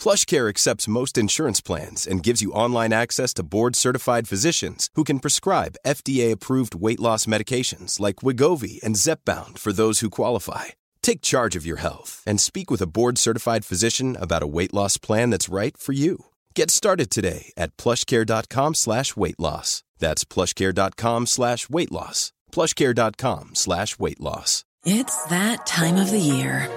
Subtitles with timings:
[0.00, 5.18] PlushCare accepts most insurance plans and gives you online access to board-certified physicians who can
[5.18, 10.66] prescribe FDA-approved weight loss medications like Wigovi and Zepbound for those who qualify.
[11.02, 14.96] Take charge of your health and speak with a board-certified physician about a weight loss
[14.96, 16.26] plan that's right for you.
[16.54, 19.82] Get started today at plushcare.com slash weight loss.
[19.98, 22.32] That's plushcare.com slash weight loss.
[22.52, 24.64] plushcare.com slash weight loss.
[24.86, 26.70] It's that time of the year.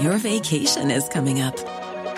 [0.00, 1.56] Your vacation is coming up.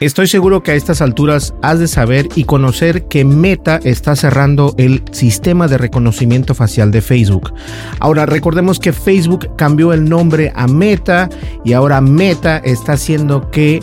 [0.00, 4.72] Estoy seguro que a estas alturas has de saber y conocer que Meta está cerrando
[4.78, 7.52] el sistema de reconocimiento facial de Facebook.
[7.98, 11.28] Ahora recordemos que Facebook cambió el nombre a Meta
[11.64, 13.80] y ahora Meta está haciendo que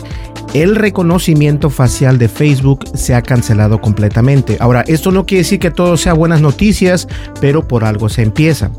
[0.62, 4.56] el reconocimiento facial de Facebook se ha cancelado completamente.
[4.58, 7.06] Ahora, esto no quiere decir que todo sea buenas noticias,
[7.42, 8.70] pero por algo se empieza.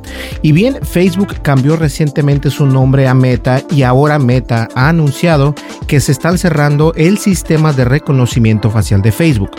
[0.42, 5.54] Y bien, Facebook cambió recientemente su nombre a Meta y ahora Meta ha anunciado
[5.86, 9.52] que se están cerrando el sistema de reconocimiento facial de Facebook.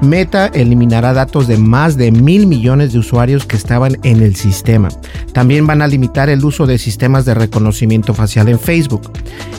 [0.00, 4.88] Meta eliminará datos de más de mil millones de usuarios que estaban en el sistema.
[5.32, 9.12] También van a limitar el uso de sistemas de reconocimiento facial en Facebook.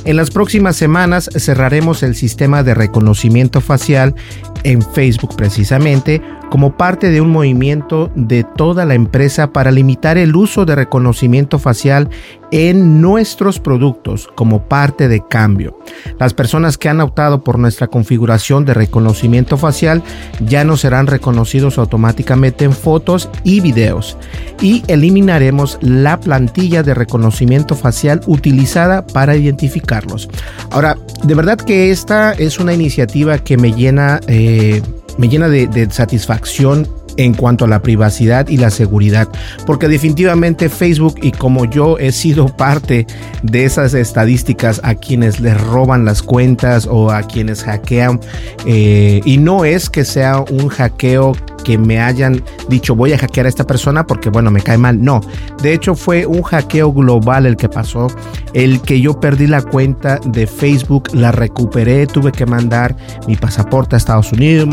[0.04, 4.16] En las próximas semanas cerraremos el sistema de reconocimiento facial
[4.64, 10.36] en Facebook precisamente como parte de un movimiento de toda la empresa para limitar el
[10.36, 12.10] uso de reconocimiento facial
[12.52, 15.80] en nuestros productos como parte de cambio.
[16.20, 20.04] Las personas que han optado por nuestra configuración de reconocimiento facial
[20.46, 24.18] ya no serán reconocidos automáticamente en fotos y videos
[24.60, 30.30] y eliminaremos la plantilla de reconocimiento facial utilizada para identificarlos.
[30.70, 34.82] Ahora, de verdad que esta es una iniciativa que me llena eh,
[35.18, 39.28] me llena de, satisfacción en cuanto a la privacidad y la seguridad,
[39.66, 43.06] porque definitivamente Facebook y como yo he sido parte
[43.44, 48.20] de esas estadísticas a quienes les roban las cuentas o a quienes hackean,
[48.66, 51.34] eh, y no es que sea un hackeo
[51.64, 55.02] que me hayan dicho voy a hackear a esta persona porque bueno me cae mal.
[55.02, 55.22] No,
[55.62, 58.08] de hecho fue un hackeo global el que pasó,
[58.54, 62.96] el que yo perdí la cuenta de Facebook, la recuperé, tuve que mandar
[63.28, 64.68] mi pasaporte a Estados Unidos,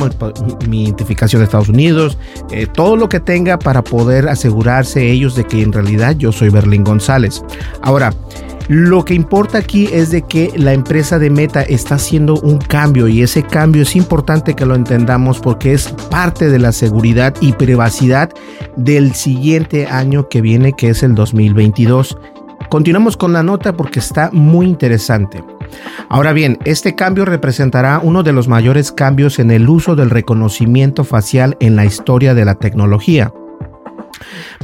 [0.68, 2.18] mi, identificación de Estados Unidos,
[2.50, 6.48] eh, todo lo que tenga para poder asegurarse ellos de que en realidad yo soy
[6.48, 7.42] Berlín González.
[7.82, 8.12] Ahora,
[8.68, 13.08] lo que importa aquí es de que la empresa de Meta está haciendo un cambio
[13.08, 17.52] y ese cambio es importante que lo entendamos porque es parte de la seguridad y
[17.52, 18.30] privacidad
[18.76, 22.18] del siguiente año que viene, que es el 2022.
[22.68, 25.42] Continuamos con la nota porque está muy interesante.
[26.10, 31.04] Ahora bien, este cambio representará uno de los mayores cambios en el uso del reconocimiento
[31.04, 33.32] facial en la historia de la tecnología.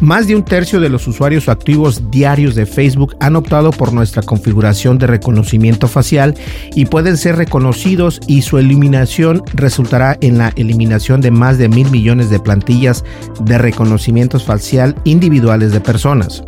[0.00, 4.22] Más de un tercio de los usuarios activos diarios de Facebook han optado por nuestra
[4.22, 6.34] configuración de reconocimiento facial
[6.74, 11.90] y pueden ser reconocidos y su eliminación resultará en la eliminación de más de mil
[11.90, 13.04] millones de plantillas
[13.40, 16.42] de reconocimiento facial individuales de personas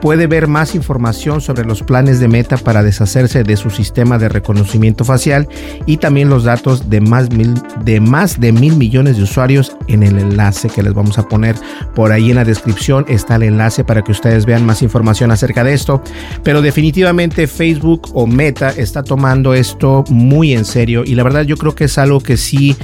[0.00, 4.28] puede ver más información sobre los planes de Meta para deshacerse de su sistema de
[4.28, 5.48] reconocimiento facial
[5.86, 10.82] y también los datos de más, de mil millones de usuarios en el enlace que
[10.82, 11.56] les vamos a poner
[11.94, 13.04] por ahí en la descripción.
[13.08, 16.02] Está el enlace para que ustedes vean más información acerca de esto.
[16.42, 21.56] Pero definitivamente Facebook o Meta está tomando esto muy en serio y la verdad yo
[21.56, 22.76] creo que es algo que sí,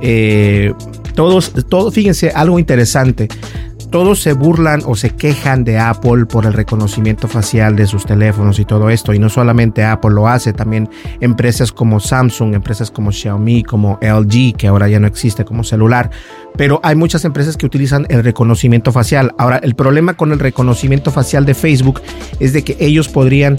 [0.00, 0.72] eh,
[1.14, 3.28] todos, todos, fíjense, algo interesante
[3.92, 8.58] todos se burlan o se quejan de Apple por el reconocimiento facial de sus teléfonos
[8.58, 9.12] y todo esto.
[9.12, 10.88] Y no solamente Apple lo hace, también
[11.20, 16.10] empresas como Samsung, empresas como Xiaomi, como LG, que ahora ya no existe como celular.
[16.56, 19.34] Pero hay muchas empresas que utilizan el reconocimiento facial.
[19.36, 22.00] Ahora, el problema con el reconocimiento facial de Facebook
[22.40, 23.58] es de que ellos podrían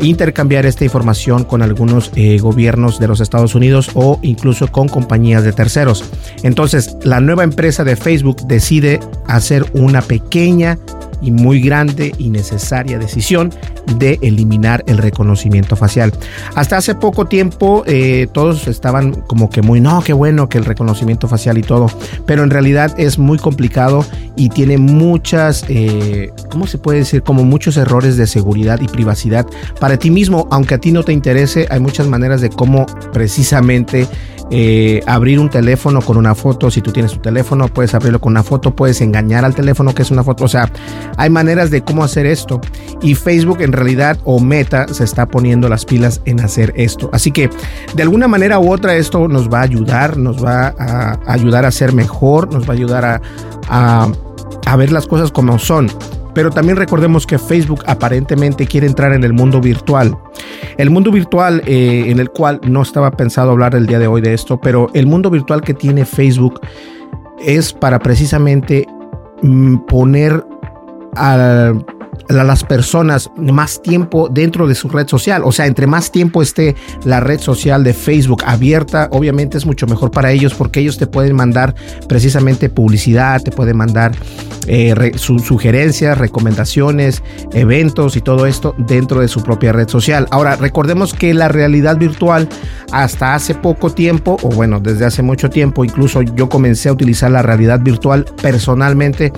[0.00, 5.44] intercambiar esta información con algunos eh, gobiernos de los Estados Unidos o incluso con compañías
[5.44, 6.04] de terceros.
[6.42, 10.78] Entonces, la nueva empresa de Facebook decide hacer una pequeña
[11.22, 13.50] y muy grande y necesaria decisión
[13.96, 16.12] de eliminar el reconocimiento facial.
[16.54, 20.64] Hasta hace poco tiempo eh, todos estaban como que muy, no, qué bueno que el
[20.64, 21.86] reconocimiento facial y todo,
[22.26, 24.04] pero en realidad es muy complicado
[24.36, 27.22] y tiene muchas, eh, ¿cómo se puede decir?
[27.22, 29.46] Como muchos errores de seguridad y privacidad
[29.80, 34.08] para ti mismo, aunque a ti no te interese, hay muchas maneras de cómo precisamente
[34.54, 36.70] eh, abrir un teléfono con una foto.
[36.70, 40.02] Si tú tienes tu teléfono, puedes abrirlo con una foto, puedes engañar al teléfono que
[40.02, 40.44] es una foto.
[40.44, 40.70] O sea,
[41.16, 42.60] hay maneras de cómo hacer esto.
[43.00, 47.08] Y Facebook en realidad o Meta se está poniendo las pilas en hacer esto.
[47.14, 47.48] Así que
[47.94, 51.70] de alguna manera u otra esto nos va a ayudar, nos va a ayudar a
[51.70, 53.22] ser mejor, nos va a ayudar a,
[53.70, 54.12] a,
[54.66, 55.90] a ver las cosas como son.
[56.34, 60.16] Pero también recordemos que Facebook aparentemente quiere entrar en el mundo virtual.
[60.78, 64.20] El mundo virtual eh, en el cual no estaba pensado hablar el día de hoy
[64.20, 66.60] de esto, pero el mundo virtual que tiene Facebook
[67.44, 68.86] es para precisamente
[69.42, 70.44] mm, poner
[72.32, 75.42] las personas más tiempo dentro de su red social.
[75.44, 76.74] O sea, entre más tiempo esté
[77.04, 81.06] la red social de Facebook abierta, obviamente es mucho mejor para ellos porque ellos te
[81.06, 81.74] pueden mandar
[82.08, 84.12] precisamente publicidad, te pueden mandar
[84.66, 90.26] eh, sugerencias, recomendaciones, eventos y todo esto dentro de su propia red social.
[90.30, 92.48] Ahora, recordemos que la realidad virtual
[92.92, 97.30] hasta hace poco tiempo, o bueno, desde hace mucho tiempo, incluso yo comencé a utilizar
[97.30, 99.32] la realidad virtual personalmente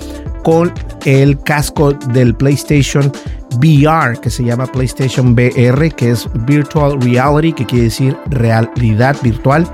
[0.45, 0.71] con
[1.05, 3.11] el casco del PlayStation
[3.57, 9.67] VR, que se llama PlayStation VR, que es Virtual Reality, que quiere decir realidad virtual.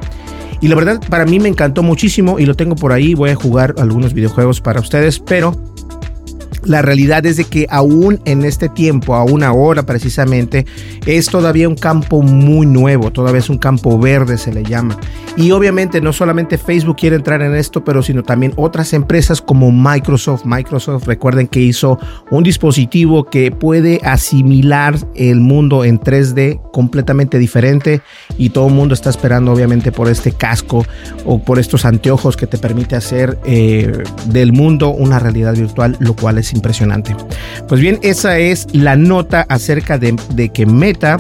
[0.62, 3.16] Y la verdad, para mí me encantó muchísimo y lo tengo por ahí.
[3.16, 5.54] Voy a jugar algunos videojuegos para ustedes, pero
[6.64, 10.66] la realidad es de que aún en este tiempo, aún ahora precisamente,
[11.06, 14.98] es todavía un campo muy nuevo, todavía es un campo verde se le llama.
[15.38, 19.72] Y obviamente no solamente Facebook quiere entrar en esto, pero sino también otras empresas como
[19.72, 20.44] Microsoft.
[20.46, 22.00] Microsoft, recuerden que hizo
[22.30, 28.02] un dispositivo que puede asimilar el mundo en 3D completamente diferente
[28.38, 30.86] y todo el mundo está esperando obviamente por este casco
[31.26, 36.16] o por estos anteojos que te permite hacer eh, del mundo una realidad virtual, lo
[36.16, 37.16] cual es impresionante.
[37.68, 40.16] Pues bien, esa es la nota acerca de,
[40.54, 41.18] que Meta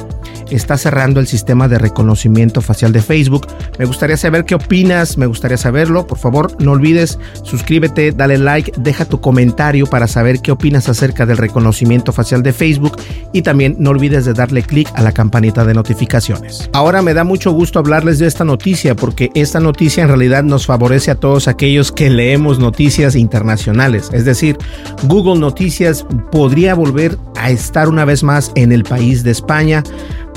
[0.51, 3.47] está cerrando el sistema de reconocimiento facial de Facebook.
[3.79, 6.05] Me gustaría saber qué opinas, me gustaría saberlo.
[6.07, 11.25] Por favor, no olvides, suscríbete, dale like, deja tu comentario para saber qué opinas acerca
[11.25, 12.97] del reconocimiento facial de Facebook
[13.33, 16.69] y también no olvides de darle clic a la campanita de notificaciones.
[16.73, 20.65] Ahora me da mucho gusto hablarles de esta noticia porque esta noticia en realidad nos
[20.65, 24.09] favorece a todos aquellos que leemos noticias internacionales.
[24.13, 24.57] Es decir,
[25.03, 29.83] Google Noticias podría volver a estar una vez más en el país de España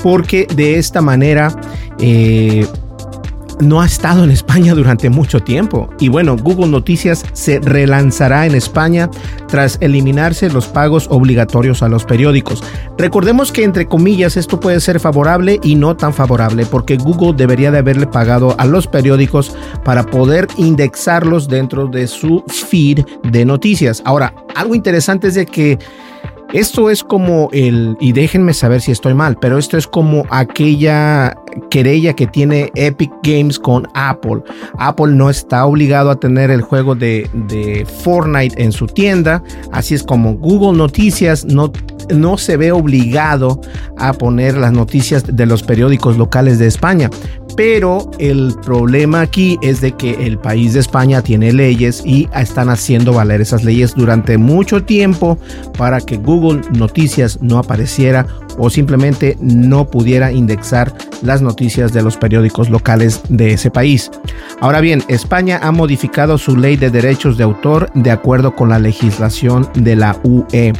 [0.05, 1.51] porque de esta manera
[1.97, 2.67] eh,
[3.59, 5.89] no ha estado en España durante mucho tiempo.
[5.99, 9.09] Y bueno, Google Noticias se relanzará en España
[9.47, 12.63] tras eliminarse los pagos obligatorios a los periódicos.
[12.99, 17.71] Recordemos que entre comillas esto puede ser favorable y no tan favorable porque Google debería
[17.71, 24.03] de haberle pagado a los periódicos para poder indexarlos dentro de su feed de noticias.
[24.05, 25.79] Ahora, algo interesante es de que
[26.59, 31.35] esto es como el, y déjenme saber si estoy mal, pero esto es como aquella
[31.69, 34.41] querella que tiene Epic Games con Apple.
[34.77, 39.95] Apple no está obligado a tener el juego de, de Fortnite en su tienda, así
[39.95, 41.71] es como Google Noticias no
[42.13, 43.59] no se ve obligado
[43.97, 47.09] a poner las noticias de los periódicos locales de España.
[47.55, 52.69] Pero el problema aquí es de que el país de España tiene leyes y están
[52.69, 55.37] haciendo valer esas leyes durante mucho tiempo
[55.77, 62.17] para que Google Noticias no apareciera o simplemente no pudiera indexar las noticias de los
[62.17, 64.11] periódicos locales de ese país.
[64.59, 68.79] Ahora bien, España ha modificado su ley de derechos de autor de acuerdo con la
[68.79, 70.73] legislación de la UE.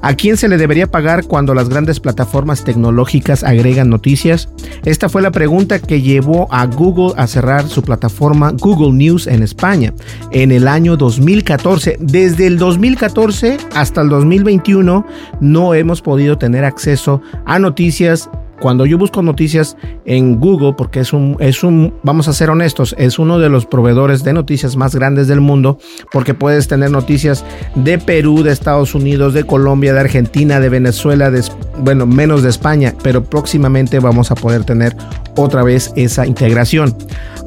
[0.00, 4.48] ¿A quién se le debería pagar cuando las grandes plataformas tecnológicas agregan noticias?
[4.84, 9.42] Esta fue la pregunta que llevó a Google a cerrar su plataforma Google News en
[9.42, 9.92] España
[10.30, 11.96] en el año 2014.
[12.00, 15.06] Desde el 2014 hasta el 2021
[15.40, 18.28] no hemos podido tener acceso a noticias
[18.64, 22.94] cuando yo busco noticias en Google, porque es un, es un, vamos a ser honestos,
[22.96, 25.78] es uno de los proveedores de noticias más grandes del mundo,
[26.10, 27.44] porque puedes tener noticias
[27.74, 31.44] de Perú, de Estados Unidos, de Colombia, de Argentina, de Venezuela, de,
[31.76, 34.96] bueno, menos de España, pero próximamente vamos a poder tener
[35.36, 36.96] otra vez esa integración.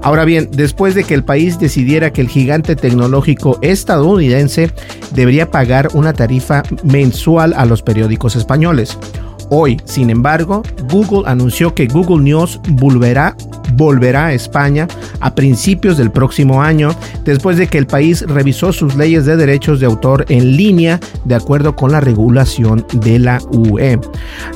[0.03, 4.71] Ahora bien, después de que el país decidiera que el gigante tecnológico estadounidense
[5.15, 9.00] debería pagar una tarifa mensual a los periódicos españoles.
[9.50, 10.62] Hoy, sin embargo,
[10.92, 13.36] Google anunció que Google News volverá,
[13.74, 14.88] volverá a España
[15.20, 19.80] a principios del próximo año, después de que el país revisó sus leyes de derechos
[19.80, 24.00] de autor en línea de acuerdo con la regulación de la UE.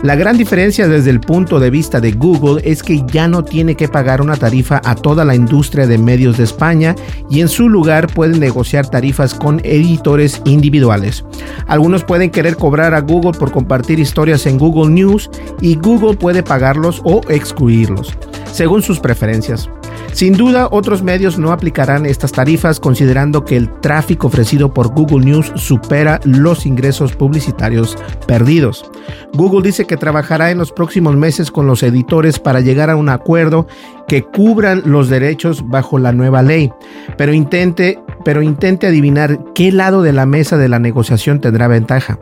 [0.04, 3.76] La gran diferencia desde el punto de vista de Google es que ya no tiene
[3.76, 6.96] que pagar una tarifa a toda la industria de medios de España
[7.30, 11.24] y en su lugar puede negociar tarifas con editores individuales.
[11.68, 15.30] Algunos pueden querer cobrar a Google por compartir historias en Google News
[15.62, 18.18] y Google puede pagarlos o excluirlos,
[18.52, 19.70] según sus preferencias.
[20.14, 25.26] Sin duda, otros medios no aplicarán estas tarifas considerando que el tráfico ofrecido por Google
[25.26, 27.98] News supera los ingresos publicitarios
[28.28, 28.90] perdidos.
[29.34, 33.08] Google dice que trabajará en los próximos meses con los editores para llegar a un
[33.08, 33.68] acuerdo
[34.08, 36.72] que cubran los derechos bajo la nueva ley,
[37.18, 42.20] pero intente, pero intente adivinar qué lado de la mesa de la negociación tendrá ventaja.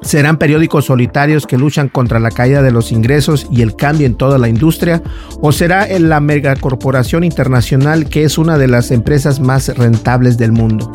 [0.00, 4.14] ¿Serán periódicos solitarios que luchan contra la caída de los ingresos y el cambio en
[4.14, 5.02] toda la industria?
[5.40, 10.90] ¿O será la megacorporación internacional que es una de las empresas más rentables del mundo?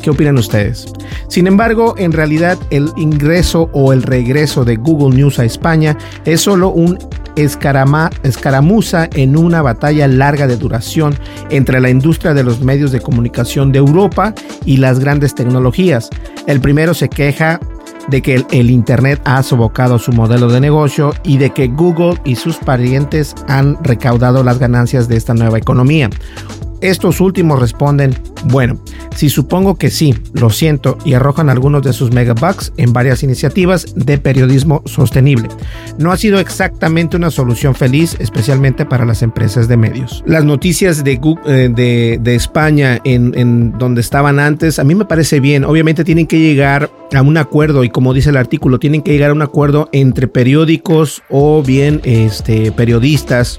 [0.00, 0.86] ¿Qué opinan ustedes?
[1.28, 6.42] Sin embargo, en realidad el ingreso o el regreso de Google News a España es
[6.42, 6.98] solo un
[7.36, 11.18] escaramuza en una batalla larga de duración
[11.50, 14.34] entre la industria de los medios de comunicación de Europa
[14.64, 16.10] y las grandes tecnologías.
[16.46, 17.58] El primero se queja
[18.08, 22.36] de que el, Internet ha sofocado su modelo de negocio y de que Google y
[22.36, 26.10] sus parientes han recaudado las ganancias de esta nueva economía.
[26.84, 28.14] Estos últimos responden,
[28.44, 28.78] bueno,
[29.16, 33.94] si supongo que sí, lo siento, y arrojan algunos de sus megabucks en varias iniciativas
[33.96, 35.48] de periodismo sostenible.
[35.96, 40.22] No ha sido exactamente una solución feliz, especialmente para las empresas de medios.
[40.26, 45.40] Las noticias de, eh, de, España en, en donde estaban antes, a mí me parece
[45.40, 45.64] bien.
[45.64, 49.30] Obviamente tienen que llegar a un acuerdo y como dice el artículo, tienen que llegar
[49.30, 53.58] a un acuerdo entre periódicos o bien este, periodistas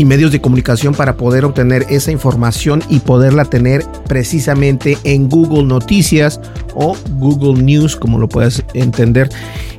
[0.00, 5.64] y medios de comunicación para poder obtener esa información y poderla tener precisamente en Google
[5.64, 6.40] Noticias
[6.74, 9.28] o Google News, como lo puedes entender.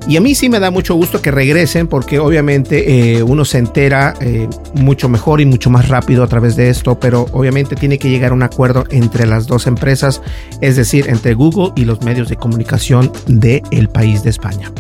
[0.08, 3.60] Y a mí sí me da mucho gusto que regresen porque obviamente eh, uno se
[3.60, 7.98] entera eh, mucho mejor y mucho más rápido a través de esto, pero obviamente tiene
[8.00, 10.22] que llegar a un acuerdo entre las dos empresas,
[10.60, 14.72] es decir, entre Google y los medios de comunicación del el país de España.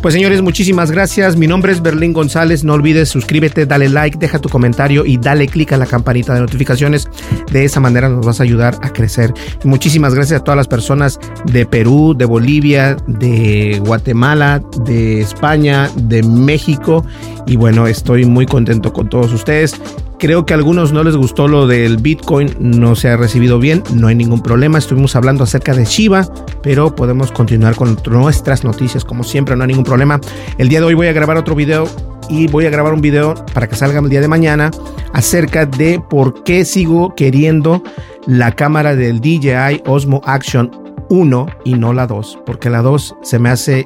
[0.00, 1.36] Pues señores, muchísimas gracias.
[1.36, 2.64] Mi nombre es Berlín González.
[2.64, 6.40] No olvides suscríbete, dale like, deja tu comentario y dale click a la campanita de
[6.40, 7.08] notificaciones.
[7.52, 9.32] De esa manera nos vas a ayudar a crecer.
[9.64, 16.22] Muchísimas gracias a todas las personas de Perú, de Bolivia, de Guatemala, de España, de
[16.22, 17.04] México
[17.46, 19.80] y bueno, estoy muy contento con todos ustedes.
[20.18, 23.82] Creo que a algunos no les gustó lo del Bitcoin, no se ha recibido bien,
[23.92, 24.78] no hay ningún problema.
[24.78, 26.28] Estuvimos hablando acerca de Shiba,
[26.62, 30.20] pero podemos continuar con nuestras noticias como siempre, no hay ningún problema.
[30.58, 31.88] El día de hoy voy a grabar otro video
[32.28, 34.70] y voy a grabar un video para que salga el día de mañana
[35.12, 37.82] acerca de por qué sigo queriendo
[38.26, 40.70] la cámara del DJI Osmo Action
[41.08, 43.84] 1 y no la 2, porque la 2 se me hace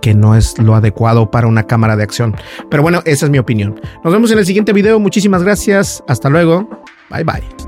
[0.00, 2.36] que no es lo adecuado para una cámara de acción.
[2.70, 3.80] Pero bueno, esa es mi opinión.
[4.04, 4.98] Nos vemos en el siguiente video.
[4.98, 6.02] Muchísimas gracias.
[6.08, 6.68] Hasta luego.
[7.10, 7.67] Bye bye.